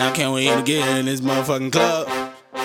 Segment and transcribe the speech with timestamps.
[0.00, 2.08] Man, I can't wait to get in this motherfucking club.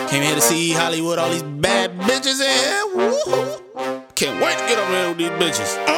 [0.08, 2.86] Came here to see Hollywood, all these bad bitches in here.
[2.96, 4.04] Woo-hoo.
[4.16, 5.95] Can't wait to get up here with these bitches.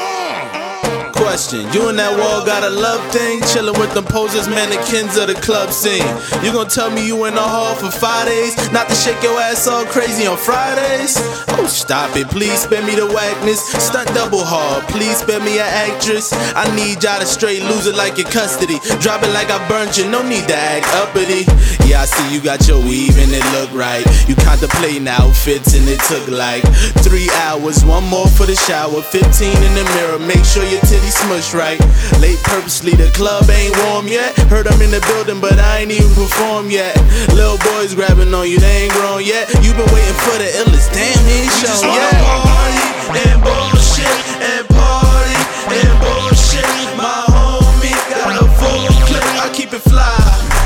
[1.37, 3.45] Question, you and that wall got a love thing?
[3.45, 6.01] Chillin' with them posers, mannequins of the club scene.
[6.41, 8.57] You gon' tell me you in the hall for five days?
[8.73, 11.13] Not to shake your ass all crazy on Fridays?
[11.61, 13.61] Oh, stop it, please spare me the whackness.
[13.77, 16.33] Stunt double hard, please spare me an actress.
[16.57, 18.81] I need y'all to straight lose it like your custody.
[18.97, 21.45] Drop it like I burnt you, no need to act uppity.
[21.87, 24.03] Yeah, I see you got your weave and it look right.
[24.27, 26.67] You contemplating outfits and it took like
[26.99, 27.85] three hours.
[27.85, 30.19] One more for the shower, 15 in the mirror.
[30.19, 31.79] Make sure your titty smush right.
[32.19, 34.35] Late purposely, the club ain't warm yet.
[34.51, 36.91] Heard I'm in the building, but I ain't even performed yet.
[37.31, 39.47] Little boys grabbing on you, they ain't grown yet.
[39.63, 42.19] You been waiting for the illest, damn, he ain't shown yet.
[42.19, 42.83] Party
[43.15, 45.39] and bullshit and party
[45.71, 46.67] and bullshit.
[46.99, 50.19] My homie got a full clip, I keep it fly,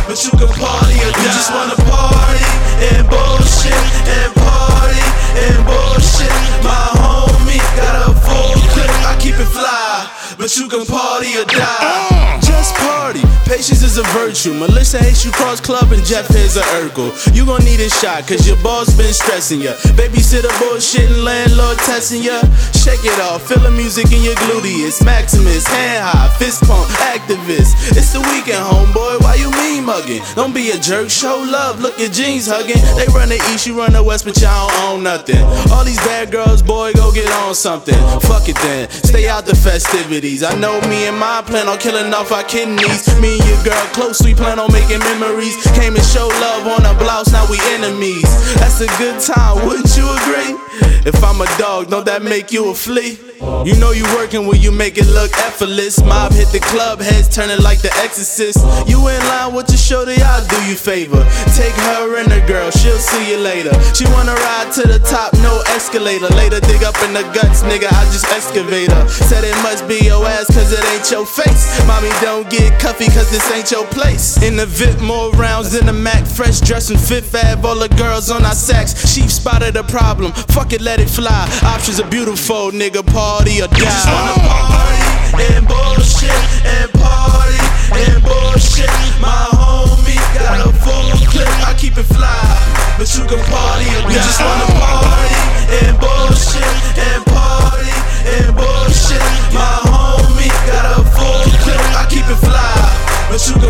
[0.10, 0.91] but you can party or die.
[0.91, 0.91] You
[1.42, 2.46] just wanna party
[2.94, 5.06] and bullshit and party
[5.42, 6.30] and bullshit.
[6.62, 10.06] My homie got a full clip, I keep it fly,
[10.38, 11.82] but you can party or die.
[11.82, 12.22] Uh.
[12.42, 13.22] Just party.
[13.46, 14.54] Patience is a virtue.
[14.54, 17.10] Melissa hates you cross club and Jeff is a Urkel.
[17.34, 19.74] You gon' need a shot, cause your boss been stressing ya.
[19.98, 22.38] Babysitter bullshitting, landlord testing ya.
[22.78, 25.04] Shake it off, feel the music in your gluteus.
[25.04, 27.74] Maximus, hand high, fist pump, activist.
[27.98, 28.81] It's the weekend, homeboy.
[30.02, 30.22] Mugging?
[30.36, 31.80] Don't be a jerk, show love.
[31.80, 32.82] Look at jeans hugging.
[32.98, 35.42] They run the east, you run the west, but y'all don't own nothing.
[35.72, 37.96] All these bad girls, boy, go get on something.
[38.22, 40.44] Fuck it then, stay out the festivities.
[40.44, 43.08] I know me and my plan on killing off our kidneys.
[43.22, 45.56] Me and your girl close, we plan on making memories.
[45.78, 48.26] Came and show love on a blouse, now we enemies.
[48.56, 50.58] That's a good time, wouldn't you agree?
[51.04, 53.18] If I'm a dog, don't that make you a flea?
[53.66, 56.02] You know you working when you make it look effortless.
[56.04, 58.62] Mob hit the club, heads turning like the exorcist.
[58.88, 61.20] You in line with your shoulder, I'll do you favor.
[61.52, 63.76] Take her and the girl, she'll see you later.
[63.92, 66.32] She wanna ride to the top, no escalator.
[66.40, 69.04] Later dig up in the guts, nigga, I just excavate her.
[69.10, 71.68] Said it must be your ass, cause it ain't your face.
[71.86, 74.42] Mommy, don't get cuffy, cause this ain't your place.
[74.42, 76.26] In the VIP, more rounds than the Mac.
[76.26, 78.96] Fresh dressing Fifth Ave, all the girls on our sacks.
[79.12, 81.44] Sheep spotted a problem, fuck it, let it fly.
[81.64, 83.84] Options are beautiful, nigga, party or die.
[83.84, 85.12] Just wanna party
[85.52, 86.42] and bullshit
[86.80, 87.01] and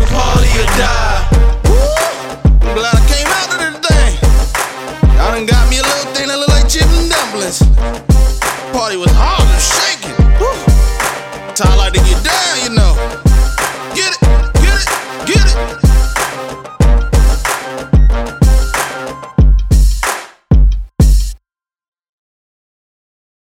[0.02, 1.22] the party or die.
[1.70, 2.74] Woo!
[2.74, 4.12] Glad I came out of this thing.
[5.16, 7.62] Y'all done got me a little thing that look like chips and dumplings.
[8.72, 10.16] Party was hard and shaking.
[10.40, 10.50] Woo!
[11.54, 12.21] Time like to get